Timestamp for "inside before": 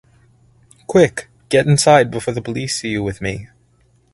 1.67-2.33